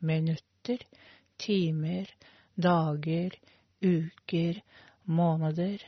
[0.00, 0.78] minutter,
[1.38, 2.06] timer,
[2.56, 3.30] dager,
[3.82, 4.60] uker,
[5.04, 5.78] måneder.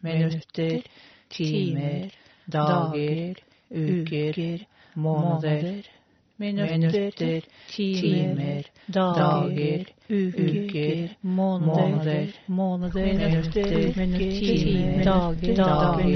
[0.00, 0.82] Minutter,
[1.30, 2.10] timer,
[2.46, 3.34] dager,
[3.70, 5.99] uker, måneder.
[6.40, 13.92] Minutter, timer, dager, uker, måneder, måneder, minutter,
[14.40, 16.06] timer, dager, dager,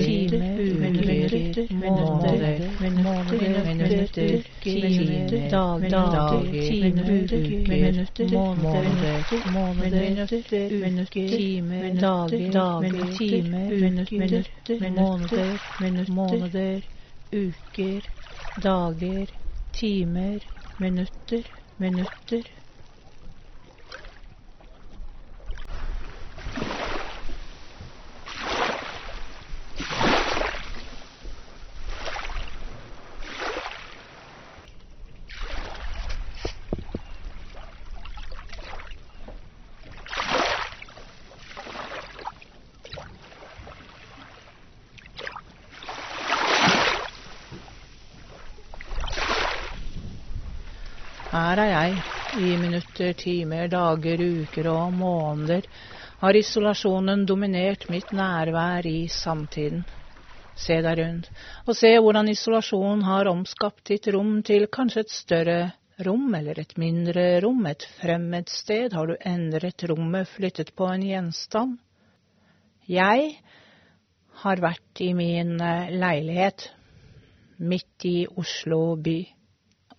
[0.58, 2.58] uker, måneder,
[3.02, 6.42] måneder, minutter, timer, dager,
[7.10, 7.62] uker,
[8.62, 10.68] måneder, måneder, minutter,
[11.12, 13.70] timer, dager, dager, timer,
[14.18, 16.80] minutter, måneder, måneder,
[17.32, 18.02] uker,
[18.54, 19.43] dager,
[19.74, 20.40] timer,
[20.78, 21.42] minutter,
[21.78, 22.44] minutter.
[51.34, 51.94] Her er jeg,
[52.46, 55.66] i minutter, timer, dager, uker og måneder
[56.20, 59.82] har isolasjonen dominert mitt nærvær i samtiden.
[60.54, 61.26] Se deg rundt,
[61.66, 65.58] og se hvordan isolasjonen har omskapt ditt rom til kanskje et større
[66.06, 71.02] rom eller et mindre rom, et fremmed sted, har du endret rommet, flyttet på en
[71.02, 71.80] gjenstand?
[72.86, 73.40] Jeg
[74.46, 76.70] har vært i min eh, leilighet
[77.58, 79.24] midt i Oslo by.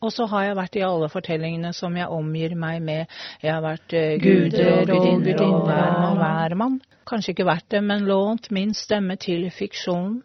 [0.06, 3.18] Og så har jeg vært i alle fortellingene som jeg omgir meg med.
[3.42, 6.80] Jeg har vært uh, guder og gudinner og hvermann.
[7.10, 10.22] Kanskje ikke vært det, men lånt min stemme til fiksjonen.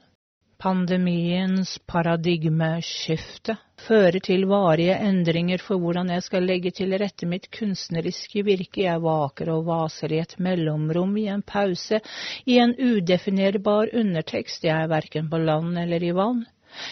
[0.61, 8.45] Pandemiens paradigmeskifte fører til varige endringer for hvordan jeg skal legge til rette mitt kunstneriske
[8.45, 8.83] virke.
[8.85, 12.03] Jeg vaker og vaser i et mellomrom, i en pause,
[12.45, 14.69] i en udefinerbar undertekst.
[14.69, 16.45] Jeg er verken på land eller i vann.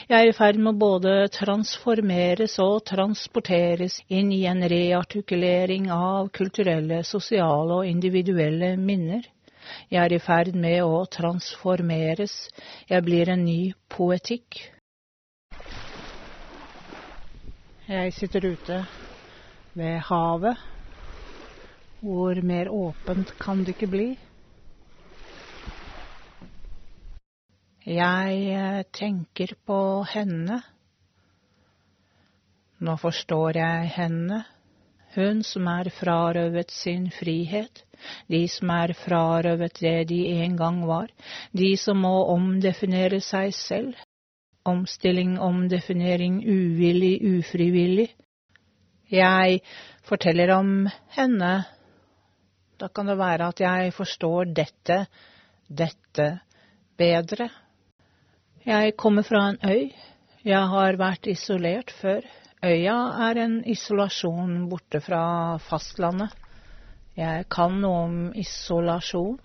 [0.09, 6.31] Jeg er i ferd med å både transformeres og transporteres inn i en reartikulering av
[6.35, 9.23] kulturelle, sosiale og individuelle minner.
[9.93, 12.35] Jeg er i ferd med å transformeres.
[12.89, 14.59] Jeg blir en ny poetikk.
[17.89, 18.83] Jeg sitter ute
[19.79, 20.57] ved havet.
[22.01, 24.09] Hvor mer åpent kan det ikke bli?
[27.89, 30.59] Jeg eh, tenker på henne.
[32.85, 34.43] Nå forstår jeg henne,
[35.15, 37.81] hun som er frarøvet sin frihet,
[38.29, 41.09] de som er frarøvet det de en gang var,
[41.57, 43.95] de som må omdefinere seg selv.
[44.69, 48.11] Omstilling, omdefinering, uvillig, ufrivillig.
[49.09, 49.63] Jeg
[50.05, 50.75] forteller om
[51.17, 51.55] henne.
[52.77, 55.01] Da kan det være at jeg forstår dette,
[55.73, 56.29] dette
[57.01, 57.49] bedre.
[58.69, 59.93] Jeg kommer fra en øy.
[60.45, 62.21] Jeg har vært isolert før.
[62.61, 62.97] Øya
[63.29, 66.35] er en isolasjon borte fra fastlandet.
[67.17, 69.39] Jeg kan noe om isolasjon.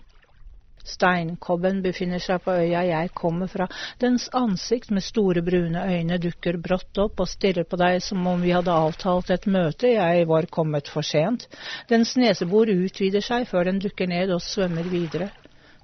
[0.84, 3.70] Steinkobben befinner seg på øya jeg kommer fra.
[3.96, 8.44] Dens ansikt med store, brune øyne dukker brått opp og stirrer på deg som om
[8.44, 11.48] vi hadde avtalt et møte, jeg var kommet for sent.
[11.88, 15.32] Dens nesebor utvider seg før den dukker ned og svømmer videre.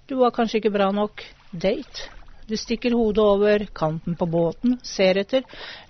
[0.04, 1.24] Du var kanskje ikke bra nok
[1.56, 2.19] date?
[2.50, 5.44] Du stikker hodet over kanten på båten, ser etter,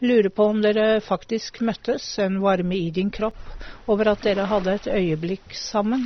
[0.05, 3.55] lurer på om dere faktisk møttes, en varme i din kropp
[3.89, 6.05] over at dere hadde et øyeblikk sammen.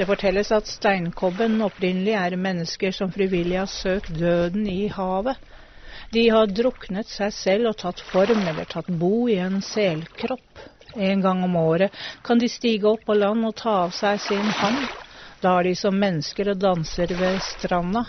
[0.00, 5.38] Det fortelles at steinkobben opprinnelig er mennesker som frivillig har søkt døden i havet.
[6.10, 10.66] De har druknet seg selv og tatt form eller tatt bo i en selkropp.
[10.98, 11.94] En gang om året
[12.26, 14.88] kan de stige opp på land og ta av seg sin ham
[15.40, 18.04] da er de som mennesker og danser ved stranda.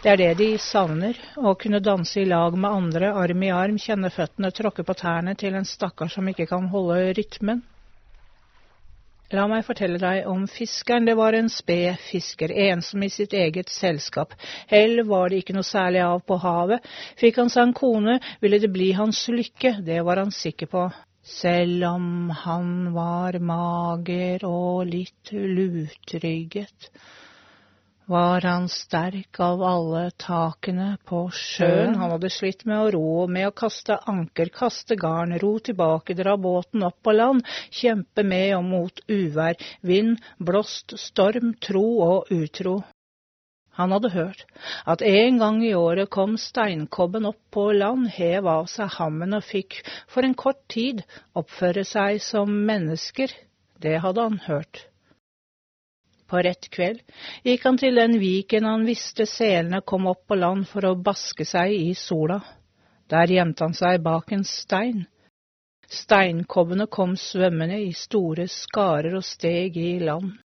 [0.00, 3.76] Det er det de savner, å kunne danse i lag med andre, arm i arm,
[3.78, 7.60] kjenne føttene tråkke på tærne til en stakkar som ikke kan holde rytmen.
[9.30, 11.04] La meg fortelle deg om fiskeren.
[11.06, 14.34] Det var en sped fisker, ensom i sitt eget selskap.
[14.72, 16.88] Hell var det ikke noe særlig av på havet.
[17.20, 20.88] Fikk han seg en kone, ville det bli hans lykke, det var han sikker på.
[21.30, 26.88] Selv om han var mager og litt lutrygget,
[28.10, 31.94] var han sterk av alle takene på sjøen.
[32.00, 36.34] Han hadde slitt med å ro, med å kaste anker, kaste garn, ro tilbake, dra
[36.34, 39.54] båten opp på land, kjempe med og mot uvær,
[39.86, 42.80] vind, blåst, storm, tro og utro.
[43.80, 44.42] Han hadde hørt
[44.92, 49.46] at en gang i året kom steinkobben opp på land, hev av seg hammen og
[49.46, 49.78] fikk
[50.12, 51.00] for en kort tid
[51.40, 53.32] oppføre seg som mennesker.
[53.80, 54.82] Det hadde han hørt.
[56.28, 57.00] På rett kveld
[57.48, 61.48] gikk han til den viken han visste selene kom opp på land for å baske
[61.48, 62.36] seg i sola.
[63.10, 65.06] Der gjemte han seg bak en stein.
[65.90, 70.36] Steinkobbene kom svømmende i store skarer og steg i land.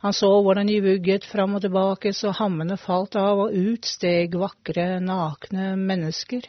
[0.00, 4.36] Han så hvordan de vugget fram og tilbake så hammene falt av, og ut steg
[4.40, 6.46] vakre, nakne mennesker.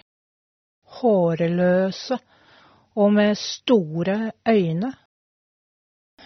[1.01, 2.17] Håreløse
[2.95, 4.93] og med store øyne.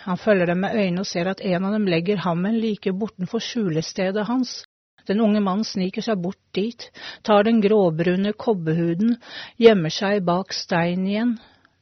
[0.06, 3.42] Han følger dem med øynene og ser at en av dem legger hammen like bortenfor
[3.42, 4.63] skjulestedet hans.
[5.07, 6.89] Den unge mannen sniker seg bort dit,
[7.24, 9.18] tar den gråbrune kobbehuden,
[9.62, 11.36] gjemmer seg bak steinen igjen.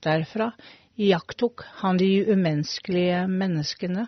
[0.04, 0.51] Derfra
[1.00, 4.07] iakttok han de umenneskelige menneskene.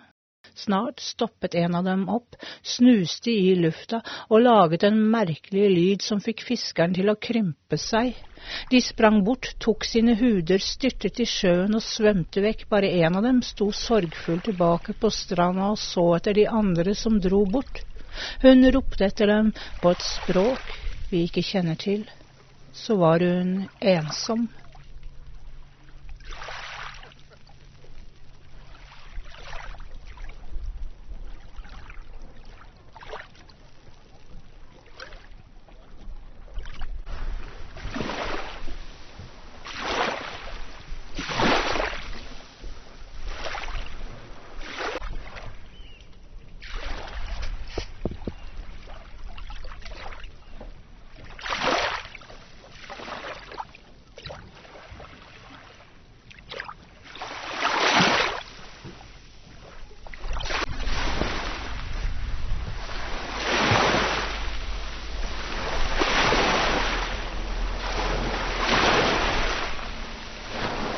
[0.56, 4.00] Snart stoppet en av dem opp, snuste i lufta
[4.30, 8.16] og laget en merkelig lyd som fikk fiskeren til å krympe seg.
[8.72, 12.68] De sprang bort, tok sine huder, styrtet i sjøen og svømte vekk.
[12.72, 17.20] Bare en av dem sto sorgfullt tilbake på stranda og så etter de andre som
[17.20, 17.84] dro bort.
[18.42, 19.52] Hun ropte etter dem
[19.82, 20.76] på et språk
[21.12, 22.06] vi ikke kjenner til.
[22.72, 24.48] Så var hun ensom.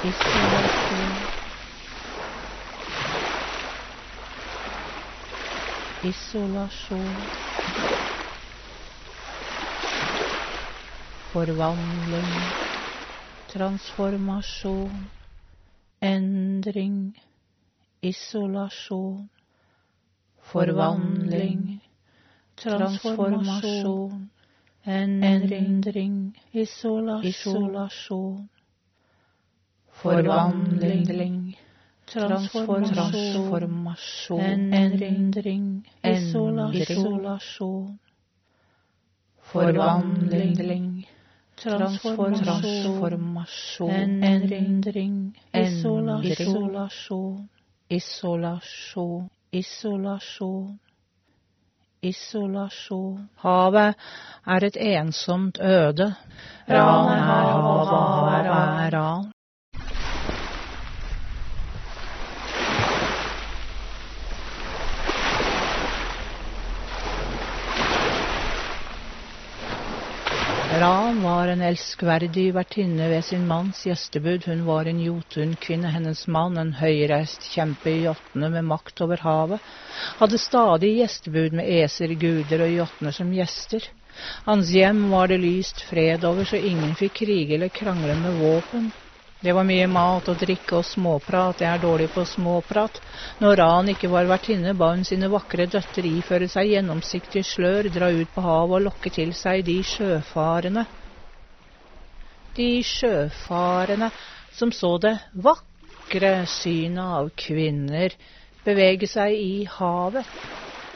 [0.07, 1.15] Isolasjon.
[6.27, 7.15] Isolasjon.
[11.31, 12.33] Forvandling.
[13.47, 14.91] Transformasjon.
[16.01, 17.15] Endring.
[18.01, 19.29] Isolasjon.
[20.41, 21.79] Forvandling.
[22.57, 24.29] Transformasjon.
[24.85, 26.35] Endring.
[26.53, 28.49] Isolasjon
[30.01, 31.57] forvandling,
[32.07, 37.99] transformasjon, endring, isolasjon,
[39.51, 41.07] forvandling,
[41.61, 47.49] transformasjon, endring, isolasjon,
[47.89, 50.79] isolasjon, isolasjon.
[52.01, 53.29] Isolasjon.
[53.41, 53.95] Havet
[54.45, 56.15] er et ensomt øde.
[56.69, 58.45] Ran er havet, havet
[58.85, 59.36] er ran.
[70.77, 74.43] Ran var en elskverdig vertinne ved sin manns gjestebud.
[74.45, 75.89] Hun var en Jotunkvinne.
[75.89, 79.71] Hennes mann, en høyreist kjempe i jotne med makt over havet,
[80.19, 83.89] hadde stadig gjestebud med eser, guder og jotner som gjester.
[84.45, 88.91] Hans hjem var det lyst fred over, så ingen fikk krige eller krangle med våpen.
[89.39, 92.95] Det var mye mat og drikke og småprat, jeg er dårlig på småprat.
[93.43, 98.09] Når Ran ikke var vertinne, ba hun sine vakre døtre iføre seg gjennomsiktig slør, dra
[98.17, 100.87] ut på havet og lokke til seg de sjøfarende.
[102.57, 104.09] De sjøfarende
[104.57, 105.13] som så det
[105.45, 108.15] vakre synet av kvinner
[108.65, 110.25] bevege seg i havet.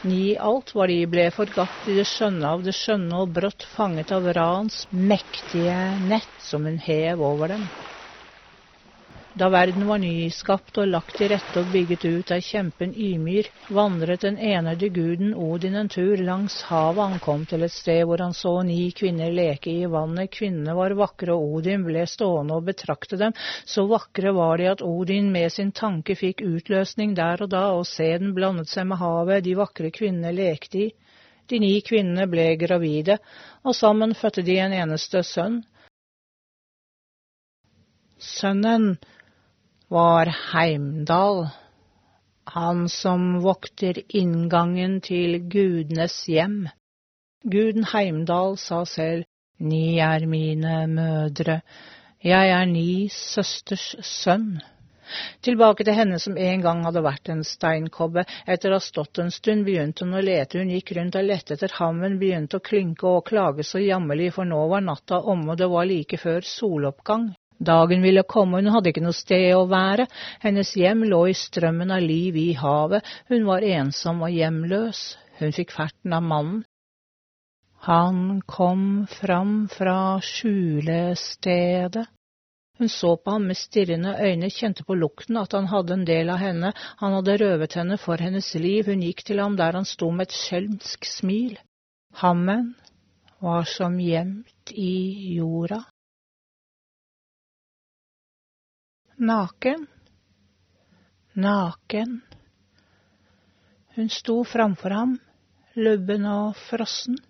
[0.02, 4.10] Ni alt var de ble forgatt i det skjønne av det skjønne og brått fanget
[4.18, 7.68] av Rans mektige nett som hun hev over dem.
[9.32, 14.26] Da verden var nyskapt og lagt til rette og bygget ut av kjempen Ymir, vandret
[14.26, 17.00] den enede guden Odin en tur langs havet.
[17.00, 20.28] Han kom til et sted hvor han så ni kvinner leke i vannet.
[20.36, 23.32] Kvinnene var vakre, og Odin ble stående og betrakte dem.
[23.64, 27.88] Så vakre var de at Odin med sin tanke fikk utløsning der og da, og
[27.88, 30.90] sæden blandet seg med havet de vakre kvinnene lekte i.
[31.48, 33.16] De ni kvinnene ble gravide,
[33.64, 35.62] og sammen fødte de en eneste sønn.
[38.22, 38.92] Sønnen
[39.92, 41.48] var Heimdal,
[42.44, 46.62] han som vokter inngangen til gudenes hjem.
[47.44, 49.26] Guden Heimdal sa selv,
[49.60, 51.60] Ni er mine mødre,
[52.24, 54.62] jeg er ni søsters sønn.
[55.44, 58.24] Tilbake til henne som en gang hadde vært en steinkobbe.
[58.48, 60.62] Etter å ha stått en stund begynte hun å lete.
[60.62, 64.48] Hun gikk rundt og lette etter hammen, begynte å klynke og klage så jammerlig, for
[64.48, 67.34] nå var natta omme, og det var like før soloppgang.
[67.62, 70.08] Dagen ville komme, hun hadde ikke noe sted å være.
[70.42, 73.06] Hennes hjem lå i strømmen av liv i havet.
[73.30, 75.02] Hun var ensom og hjemløs.
[75.38, 76.64] Hun fikk ferten av mannen.
[77.86, 82.04] Han kom fram fra skjulestedet.
[82.78, 86.30] Hun så på ham med stirrende øyne, kjente på lukten at han hadde en del
[86.34, 89.86] av henne, han hadde røvet henne for hennes liv, hun gikk til ham der han
[89.86, 91.58] sto med et skjelmsk smil.
[92.22, 92.72] Hammen
[93.42, 95.82] var som gjemt i jorda.
[99.22, 99.86] Naken,
[101.32, 102.20] naken.
[103.94, 105.12] Hun sto framfor ham,
[105.78, 107.20] lubben og frossen.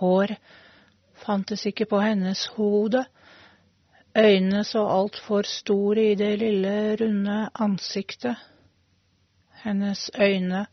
[0.00, 0.34] Hår
[1.22, 3.04] fantes ikke på hennes hode
[4.18, 8.34] Øynene så altfor store i det lille, runde ansiktet.
[9.62, 10.66] Hennes øyne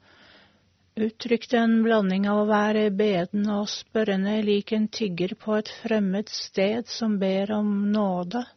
[0.98, 6.34] uttrykte en blanding av å være beden og spørrende lik en tigger på et fremmed
[6.34, 8.48] sted som ber om nåde.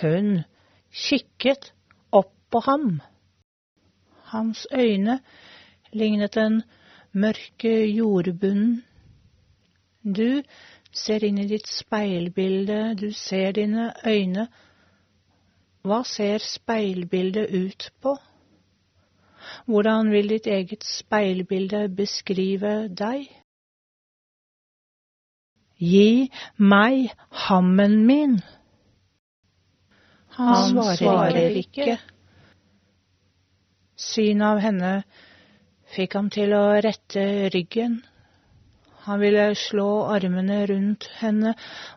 [0.00, 0.44] Hun
[0.92, 1.72] kikket
[2.12, 3.00] opp på ham.
[4.32, 5.20] Hans øyne
[5.92, 6.62] lignet den
[7.12, 8.84] mørke jordbunnen.
[10.04, 10.42] Du
[10.92, 14.48] ser inn i ditt speilbilde, du ser dine øyne.
[15.86, 18.16] Hva ser speilbildet ut på?
[19.66, 23.28] Hvordan vil ditt eget speilbilde beskrive deg?
[25.78, 27.12] Gi meg
[27.46, 28.38] hammen min.
[30.36, 31.96] Han, svarer ikke.
[33.96, 34.90] Synet av henne
[35.94, 37.22] fikk ham til å rette
[37.54, 38.02] ryggen.
[39.06, 41.54] Han ville slå armene rundt henne,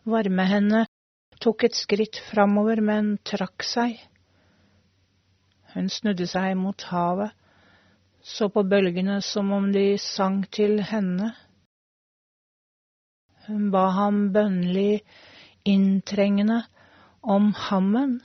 [0.08, 0.86] varme henne,
[1.44, 3.98] tok et skritt framover, men trakk seg.
[5.74, 7.36] Hun snudde seg mot havet,
[8.24, 11.34] så på bølgene som om de sang til henne.
[13.50, 15.02] Hun ba ham bønnlig,
[15.68, 16.64] inntrengende,
[17.22, 18.20] om hammen,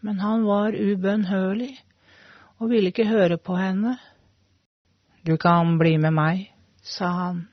[0.00, 1.72] men han var ubønnhørlig
[2.58, 3.96] og ville ikke høre på henne.
[5.24, 6.48] Du kan bli med meg,
[6.82, 7.44] sa han.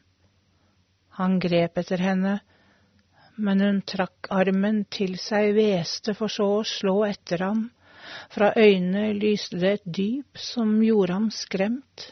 [1.19, 2.39] Han grep etter henne,
[3.41, 7.69] men hun trakk armen til seg, hveste for så å slå etter ham.
[8.31, 12.07] Fra øynene lyste det et dyp som gjorde ham skremt.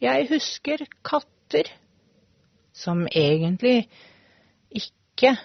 [0.00, 1.68] Jeg husker katter,
[2.76, 3.86] som egentlig
[4.68, 5.36] ikke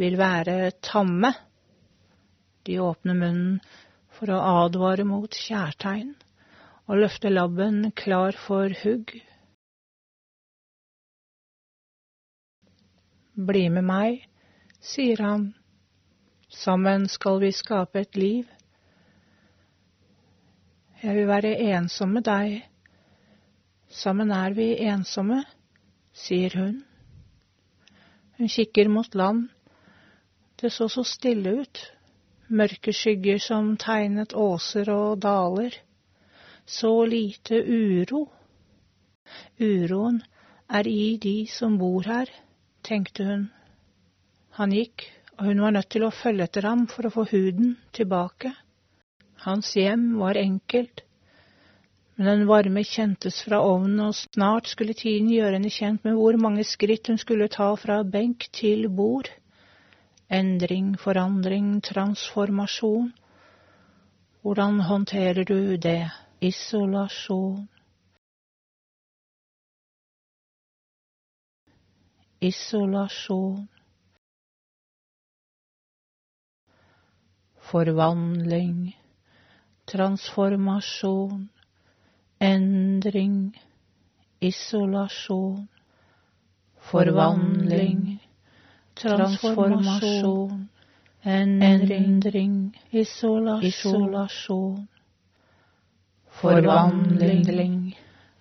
[0.00, 1.32] vil være tamme.
[2.66, 3.60] De åpner munnen
[4.14, 6.14] for å advare mot kjærtegn
[6.84, 9.14] og løfter labben klar for hugg.
[13.34, 14.20] Bli med meg,
[14.78, 15.48] sier han.
[16.54, 18.50] Sammen skal vi skape et liv.
[21.02, 22.60] Jeg vil være ensom med deg.
[23.90, 25.42] Sammen er vi ensomme,
[26.14, 26.78] sier hun.
[28.38, 29.48] Hun kikker mot land.
[30.64, 31.78] Det så så stille ut,
[32.48, 35.74] mørke skygger som tegnet åser og daler.
[36.64, 38.22] Så lite uro.
[39.60, 40.22] Uroen
[40.72, 42.32] er i de som bor her
[42.88, 43.44] tenkte hun.
[44.56, 45.04] Han gikk,
[45.36, 48.56] og hun var nødt til å følge etter ham for å få huden tilbake.
[49.44, 51.04] Hans hjem var enkelt,
[52.16, 56.40] men den varme kjentes fra ovnen, og snart skulle tiden gjøre henne kjent med hvor
[56.40, 59.28] mange skritt hun skulle ta fra benk til bord.
[60.34, 63.12] Endring, forandring, transformasjon.
[64.42, 66.10] Hvordan håndterer du det?
[66.40, 67.68] Isolasjon.
[72.44, 73.68] isolasjon,
[77.70, 78.96] forvandling,
[79.88, 81.48] transformasjon,
[82.40, 83.38] endring,
[84.40, 85.68] isolasjon,
[86.90, 88.13] forvandling,
[89.04, 90.68] transformasjon,
[91.24, 94.88] endring, isolasjon,
[96.40, 97.94] forvandling,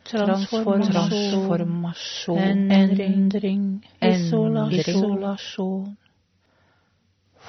[0.07, 5.97] transformasjon, endring, isolasjon,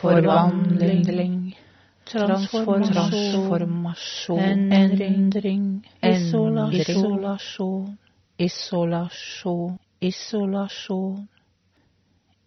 [0.00, 1.54] forvandling,
[2.10, 7.98] transformasjon, endring, isolasjon,
[8.38, 11.28] isolasjon, isolasjon.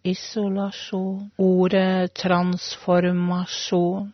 [0.07, 1.31] Isolasjon.
[1.37, 4.13] Ordet transformasjon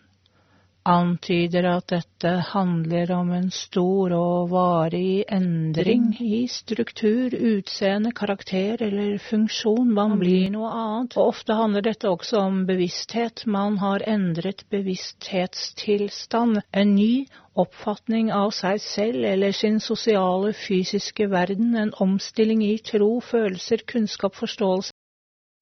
[0.89, 9.21] antyder at dette handler om en stor og varig endring i struktur, utseende, karakter eller
[9.27, 9.93] funksjon.
[9.99, 11.13] Man blir noe annet.
[11.17, 13.45] Og ofte handler dette også om bevissthet.
[13.45, 16.63] Man har endret bevissthetstilstand.
[16.73, 21.77] En ny oppfatning av seg selv eller sin sosiale, fysiske verden.
[21.85, 24.91] En omstilling i tro, følelser, kunnskap, forståelse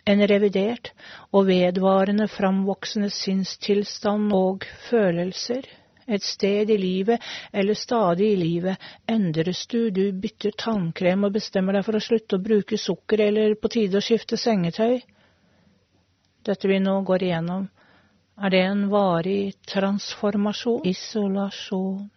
[0.06, 0.92] en revidert
[1.32, 5.68] og vedvarende framvoksende sinnstilstand og følelser.
[6.12, 7.22] Et sted i livet,
[7.54, 8.78] eller stadig i livet,
[9.08, 13.56] endres du, du bytter tannkrem og bestemmer deg for å slutte å bruke sukker, eller
[13.56, 15.00] på tide å skifte sengetøy.
[16.42, 17.70] Dette vi nå går igjennom,
[18.42, 20.82] er det en varig transformasjon?
[20.90, 22.10] Isolasjon.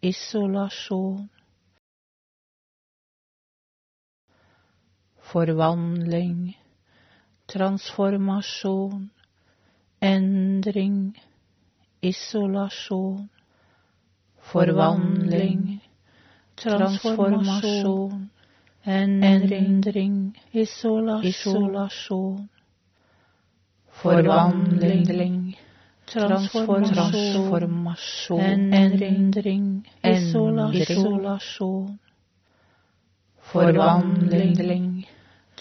[0.00, 1.28] Isolasjon.
[5.30, 6.56] Forvandling,
[7.46, 9.10] transformasjon,
[10.00, 11.14] endring,
[12.02, 13.28] isolasjon,
[14.50, 15.80] forvandling,
[16.56, 18.30] transformasjon,
[18.86, 22.48] endring, isolasjon,
[24.02, 25.54] forvandling,
[26.10, 31.98] transformasjon, endring, isolasjon,
[33.52, 35.06] forvandling,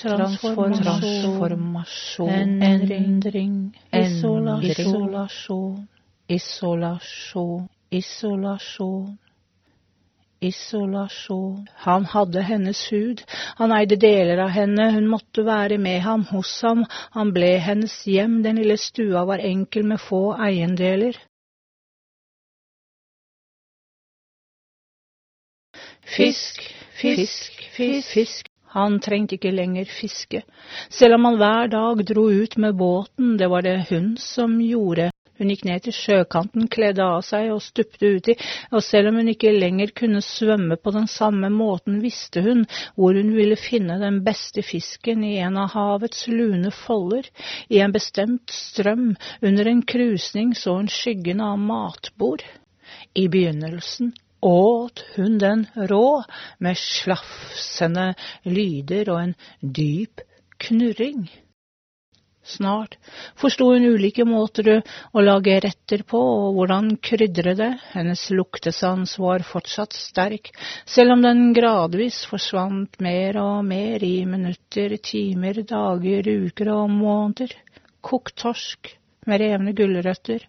[0.02, 5.88] transformasjon, endring, isolasjon,
[6.28, 9.18] isolasjon, isolasjon.
[10.42, 11.68] Isolasjon.
[11.84, 13.24] Han hadde hennes hud,
[13.60, 18.08] han eide deler av henne, hun måtte være med ham, hos ham, han ble hennes
[18.08, 21.20] hjem, den lille stua var enkel med få eiendeler.
[26.08, 26.64] Fisk,
[27.02, 30.44] fisk, fisk, fisk, han trengte ikke lenger fiske,
[30.90, 35.10] selv om han hver dag dro ut med båten, det var det hun som gjorde.
[35.40, 38.36] Hun gikk ned til sjøkanten, kledde av seg og stupte uti,
[38.76, 42.66] og selv om hun ikke lenger kunne svømme på den samme måten, visste hun
[43.00, 47.32] hvor hun ville finne den beste fisken i en av havets lune folder,
[47.72, 52.44] i en bestemt strøm, under en krusning så hun skyggen av matbord.
[53.16, 56.24] I begynnelsen åt hun den rå,
[56.60, 60.24] med slafsende lyder og en dyp
[60.60, 61.30] knurring.
[62.50, 62.96] Snart
[63.38, 69.46] forsto hun ulike måter å lage retter på og hvordan krydre det, hennes luktesans var
[69.46, 70.50] fortsatt sterk,
[70.90, 77.54] selv om den gradvis forsvant mer og mer i minutter, timer, dager, uker og måneder.
[78.02, 78.96] Kokt torsk
[79.28, 80.46] med revne gulrøtter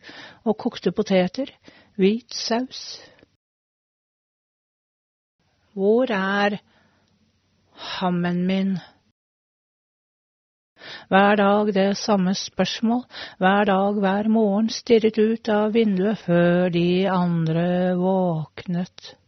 [0.47, 1.51] og kokte poteter,
[2.01, 3.01] hvit saus,
[5.75, 6.59] hvor er
[8.01, 8.79] hammen min?
[11.09, 13.05] Hver dag det samme spørsmål,
[13.39, 19.20] hver dag, hver morgen stirret ut av vinduet før de andre våknet.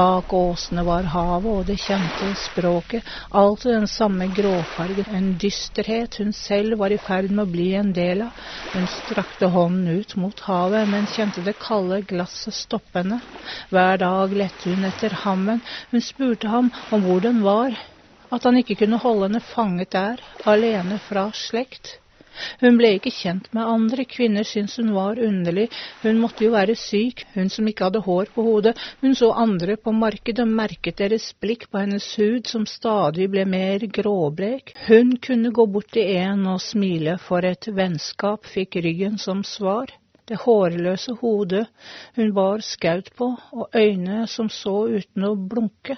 [0.00, 3.04] Bak åsene var havet og det kjente språket,
[3.36, 7.90] alltid den samme gråfargen, en dysterhet hun selv var i ferd med å bli en
[7.98, 8.38] del av.
[8.72, 13.20] Hun strakte hånden ut mot havet, men kjente det kalde glasset stoppe henne.
[13.68, 15.60] Hver dag lette hun etter hammen,
[15.92, 17.76] hun spurte ham om hvor den var,
[18.32, 21.98] at han ikke kunne holde henne fanget der, alene fra slekt.
[22.60, 25.68] Hun ble ikke kjent med andre, kvinner syntes hun var underlig,
[26.02, 29.76] hun måtte jo være syk, hun som ikke hadde hår på hodet, hun så andre
[29.80, 34.74] på markedet og merket deres blikk på hennes hud som stadig ble mer gråblek.
[34.88, 39.92] Hun kunne gå bort til en og smile, for et vennskap fikk ryggen som svar.
[40.28, 41.64] Det hårløse hodet
[42.16, 45.96] hun bar skaut på, og øyne som så uten å blunke.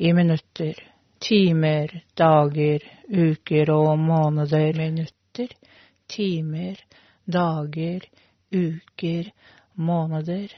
[0.00, 0.76] I minutter,
[1.20, 5.56] timer, dager, uker og måneder, minutter minutter,
[6.08, 6.76] timer,
[7.26, 8.00] dager,
[8.52, 9.30] uker,
[9.74, 10.52] måneder.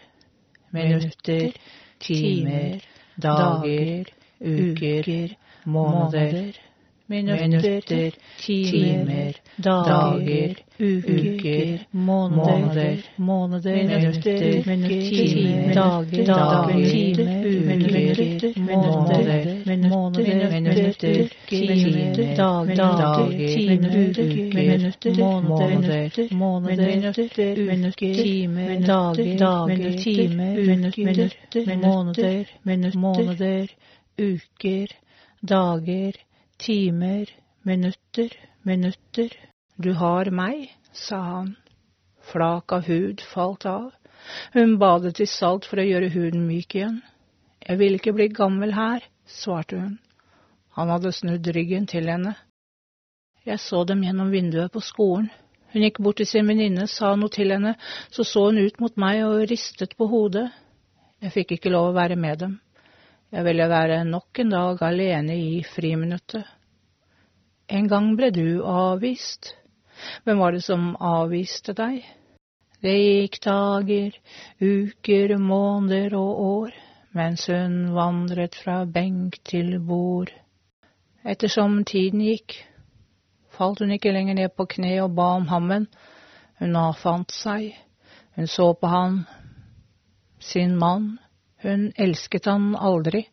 [0.72, 1.52] Minutter,
[2.00, 2.80] timer,
[3.16, 4.04] dager,
[4.40, 6.52] uker, måneder.
[7.12, 14.52] Minutter, timer, dager, uker, måneder, minutter,
[15.10, 16.22] timer, dager,
[16.76, 20.92] uker, måneder, minutter,
[21.88, 22.16] timer,
[30.58, 33.68] uker, måneder, minutter,
[34.16, 34.88] uker,
[35.40, 36.12] dager,
[36.62, 37.26] timer,
[37.62, 38.30] minutter,
[38.62, 39.32] minutter.
[39.76, 41.56] Du har meg, sa han.
[42.30, 43.90] Flak av hud falt av.
[44.54, 47.00] Hun badet i salt for å gjøre huden myk igjen.
[47.66, 49.98] Jeg vil ikke bli gammel her, svarte hun.
[50.78, 52.36] Han hadde snudd ryggen til henne.
[53.42, 55.32] Jeg så dem gjennom vinduet på skolen.
[55.72, 57.74] Hun gikk bort til sin venninne, sa noe til henne,
[58.12, 60.50] så så hun ut mot meg og ristet på hodet.
[61.22, 62.60] Jeg fikk ikke lov å være med dem.
[63.32, 66.44] Jeg ville være nok en dag alene i friminuttet.
[67.72, 69.54] En gang ble du avvist.
[70.24, 72.02] Hvem var det som avviste deg?
[72.82, 74.18] Det gikk dager,
[74.60, 76.76] uker, måneder og år
[77.12, 80.32] mens hun vandret fra benk til bord.
[81.24, 82.58] Ettersom tiden gikk,
[83.52, 85.88] falt hun ikke lenger ned på kne og ba om hammen.
[86.60, 87.72] Hun avfant seg.
[88.36, 89.22] Hun så på han,
[90.40, 91.18] sin mann,
[91.62, 93.26] hun elsket han aldri.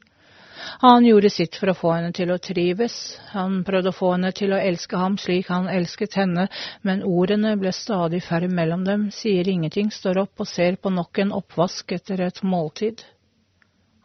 [0.81, 2.95] Han gjorde sitt for å få henne til å trives,
[3.31, 6.47] han prøvde å få henne til å elske ham slik han elsket henne,
[6.83, 11.23] men ordene ble stadig færre mellom dem, sier ingenting, står opp og ser på nok
[11.23, 13.05] en oppvask etter et måltid.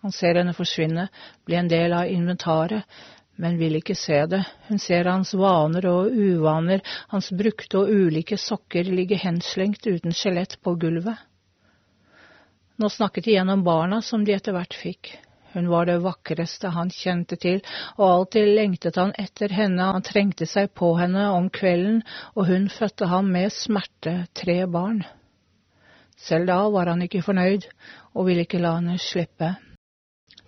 [0.04, 1.08] Han ser henne forsvinne,
[1.46, 2.84] bli en del av inventaret,
[3.40, 4.44] men vil ikke se det.
[4.68, 10.60] Hun ser hans vaner og uvaner, hans brukte og ulike sokker ligge henslengt uten skjelett
[10.62, 11.18] på gulvet.
[12.76, 15.12] Nå snakket de gjennom barna som de etter hvert fikk.
[15.54, 17.60] Hun var det vakreste han kjente til,
[17.94, 22.00] og alltid lengtet han etter henne, han trengte seg på henne om kvelden,
[22.34, 25.04] og hun fødte ham med smerte tre barn.
[26.18, 27.68] Selv da var han ikke fornøyd,
[28.14, 29.52] og ville ikke la henne slippe.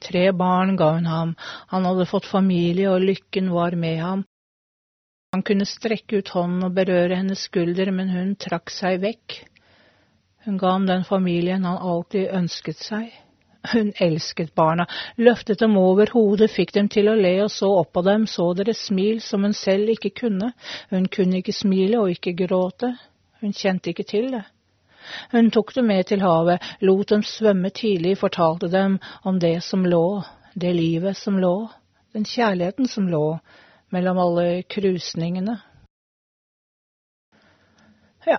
[0.03, 1.37] Tre barn ga hun ham,
[1.71, 4.27] han hadde fått familie, og lykken var med ham.
[5.35, 9.45] Han kunne strekke ut hånden og berøre hennes skulder, men hun trakk seg vekk.
[10.47, 13.09] Hun ga ham den familien han alltid ønsket seg.
[13.73, 14.85] Hun elsket barna,
[15.19, 18.53] løftet dem over hodet, fikk dem til å le og så opp på dem, så
[18.55, 20.53] deres smil som hun selv ikke kunne.
[20.93, 22.93] Hun kunne ikke smile og ikke gråte.
[23.43, 24.45] Hun kjente ikke til det.
[25.33, 29.83] Hun tok dem med til havet, lot dem svømme tidlig, fortalte dem om det som
[29.83, 30.23] lå,
[30.55, 31.57] det livet som lå,
[32.15, 33.41] den kjærligheten som lå
[33.91, 35.59] mellom alle krusningene.
[38.27, 38.39] Ja,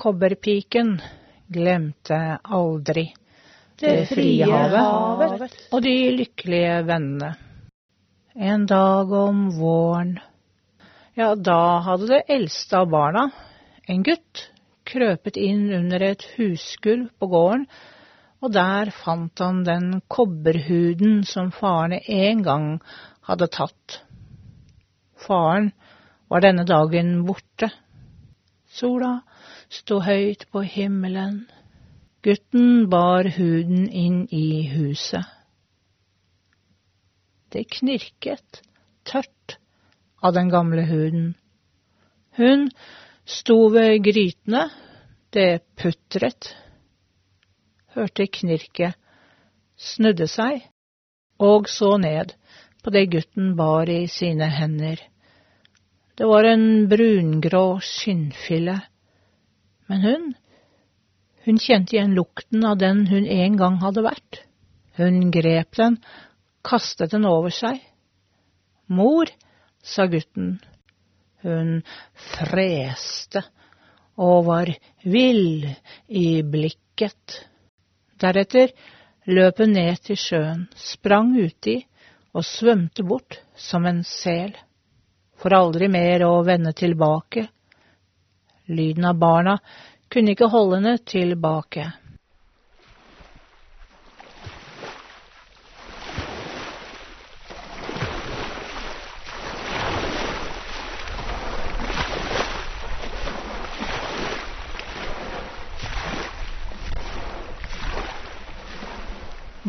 [0.00, 0.94] Kobberpiken
[1.52, 3.02] glemte aldri
[3.82, 7.34] det frie havet og de lykkelige vennene.
[8.32, 10.14] En dag om våren,
[11.18, 13.26] ja, da hadde det eldste av barna,
[13.84, 14.46] en gutt,
[14.88, 17.66] krøpet inn under et husgulv på gården,
[18.40, 22.70] og der fant han den kobberhuden som faren en gang
[23.28, 24.00] hadde tatt.
[25.26, 25.74] Faren
[26.32, 27.68] var denne dagen borte.
[28.70, 29.18] Sola
[29.70, 31.44] sto høyt på himmelen.
[32.26, 35.24] Gutten bar huden inn i huset.
[37.50, 38.60] Det knirket
[39.08, 39.56] tørt
[40.22, 41.32] av den gamle huden.
[42.36, 42.68] Hun
[43.24, 44.68] sto ved grytene,
[45.30, 46.52] det putret,
[47.94, 48.98] hørte knirket,
[49.78, 50.66] snudde seg
[51.40, 52.34] og så ned
[52.84, 55.00] på det gutten bar i sine hender.
[56.18, 58.76] Det var en brungrå skinnfille
[59.90, 60.26] men hun,
[61.44, 64.44] hun kjente igjen lukten av den hun en gang hadde vært.
[65.00, 65.96] Hun grep den,
[66.62, 67.80] kastet den over seg.
[68.86, 69.26] Mor,
[69.82, 70.60] sa gutten.
[71.42, 71.80] Hun
[72.36, 73.42] freste
[74.20, 74.70] og var
[75.02, 75.66] vill
[76.06, 77.40] i blikket.
[78.20, 78.70] Deretter
[79.26, 81.80] løp hun ned til sjøen, sprang uti
[82.30, 84.52] og svømte bort som en sel,
[85.40, 87.48] for aldri mer å vende tilbake
[88.70, 89.58] Lyden av barna
[90.08, 91.88] kunne ikke holde henne tilbake.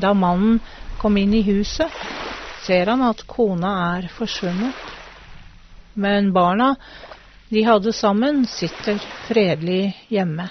[0.01, 0.59] Da mannen
[1.01, 1.89] kom inn i huset,
[2.65, 4.77] ser han at kona er forsvunnet.
[5.93, 6.75] Men barna
[7.51, 8.95] de hadde sammen, sitter
[9.27, 10.45] fredelig hjemme.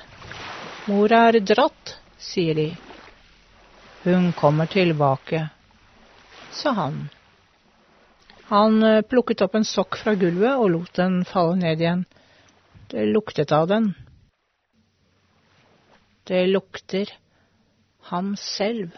[0.85, 2.67] Mor er dratt, sier de.
[4.03, 5.47] Hun kommer tilbake,
[6.53, 6.99] sa han.
[8.51, 12.05] Han eh, plukket opp en sokk fra gulvet og lot den falle ned igjen.
[12.93, 13.95] Det luktet av den.
[16.29, 17.17] Det lukter
[18.13, 18.93] ham selv.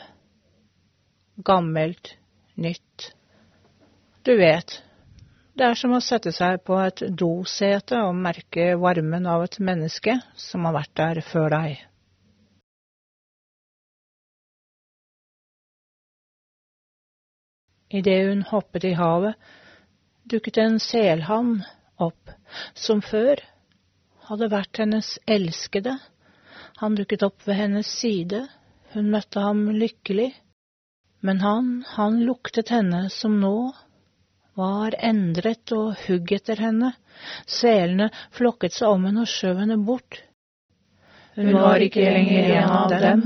[1.37, 2.17] Gammelt,
[2.59, 3.13] nytt.
[4.27, 4.81] Du vet,
[5.53, 10.15] det er som å sette seg på et dosete og merke varmen av et menneske
[10.39, 11.83] som har vært der før deg.
[17.93, 19.37] Idet hun hoppet i havet,
[20.25, 21.59] dukket en selhann
[22.01, 22.33] opp,
[22.73, 23.43] som før
[24.31, 25.99] hadde vært hennes elskede.
[26.81, 28.47] Han dukket opp ved hennes side,
[28.97, 30.31] hun møtte ham lykkelig,
[31.21, 33.53] men han, han luktet henne som nå
[34.59, 36.93] var endret og hugg etter henne,
[37.49, 40.21] selene flokket seg om henne og skjøv henne bort.
[41.37, 43.23] Hun var ikke lenger en av dem,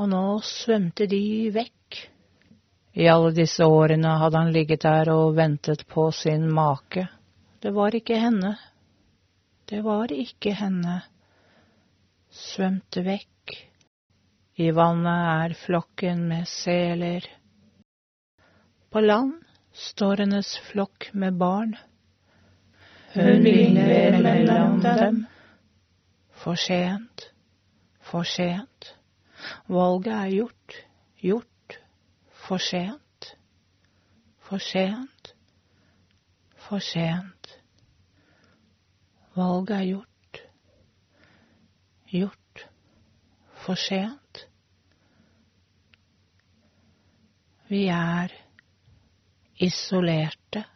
[0.00, 2.00] og nå svømte de vekk.
[2.96, 7.04] I alle disse årene hadde han ligget der og ventet på sin make.
[7.60, 8.54] Det var ikke henne.
[9.68, 11.02] Det var ikke henne.
[12.32, 13.56] Svømte vekk.
[14.56, 17.26] I vannet er flokken med seler.
[18.88, 19.34] På land
[19.76, 21.76] står hennes flokk med barn.
[23.14, 25.26] Hun vingler mellom dem.
[26.36, 27.30] For sent,
[28.00, 28.94] for sent.
[29.68, 30.80] Valget er gjort,
[31.20, 31.46] gjort
[32.46, 33.36] for sent,
[34.38, 35.34] for sent,
[36.56, 37.56] for sent.
[39.36, 40.42] Valget er gjort,
[42.12, 42.66] gjort,
[43.64, 44.46] for sent.
[47.68, 48.45] Vi er
[49.58, 50.66] isolerte.